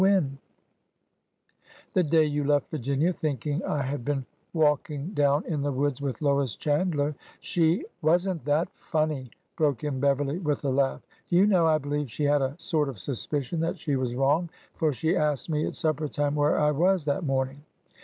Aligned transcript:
When?"" 0.01 0.39
The 1.93 2.01
day 2.01 2.25
you 2.25 2.43
left 2.43 2.71
Virginia 2.71 3.13
thinking 3.13 3.63
I 3.63 3.83
had 3.83 4.03
been 4.03 4.25
walk 4.51 4.89
ing 4.89 5.09
dov/n 5.13 5.45
in 5.45 5.61
the 5.61 5.71
woods 5.71 6.01
with 6.01 6.23
Lois 6.23 6.55
Chandler. 6.55 7.13
She—"" 7.39 7.85
Was 8.01 8.27
n't 8.27 8.43
that 8.45 8.69
funny!" 8.73 9.29
broke 9.57 9.83
in 9.83 9.99
Beverly, 9.99 10.39
with 10.39 10.65
a 10.65 10.69
laugh.'' 10.71 11.05
Do 11.29 11.35
you 11.35 11.45
know, 11.45 11.67
I 11.67 11.77
believe 11.77 12.09
she 12.11 12.23
had 12.23 12.41
a 12.41 12.55
sort 12.57 12.89
of 12.89 12.97
suspicion 12.97 13.59
that 13.59 13.77
she 13.77 13.95
was 13.95 14.15
wrong, 14.15 14.49
for 14.73 14.91
she 14.91 15.15
asked 15.15 15.51
me 15.51 15.67
at 15.67 15.75
supper 15.75 16.07
time 16.07 16.33
where 16.33 16.57
I 16.57 16.71
was 16.71 17.05
that 17.05 17.23
morning." 17.23 17.61